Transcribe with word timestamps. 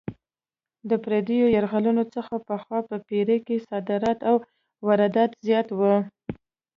د 0.89 0.91
پردیو 1.03 1.47
یرغلونو 1.55 2.03
څخه 2.15 2.35
پخوا 2.47 2.79
په 2.89 2.95
پېړۍ 3.07 3.39
کې 3.47 3.65
صادرات 3.67 4.19
او 4.29 4.35
واردات 4.87 5.31
زیات 5.47 5.67
وو. 5.77 5.95